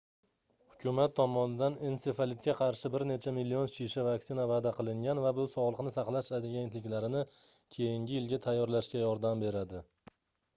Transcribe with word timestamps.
hukumat 0.75 1.11
tomonidan 1.17 1.75
ensefalitga 1.89 2.55
qarshi 2.59 2.89
bir 2.95 3.05
necha 3.11 3.33
million 3.35 3.69
shisha 3.73 4.05
vaksina 4.07 4.47
vaʼda 4.53 4.73
qilingan 4.79 5.21
va 5.25 5.35
bu 5.41 5.45
sogʻliqni 5.53 5.93
saqlash 5.97 6.31
agentliklarini 6.39 7.23
keyingi 7.77 8.17
yilga 8.19 8.43
tayyorlashga 8.49 9.05
yordam 9.07 9.47
beradi 9.47 9.87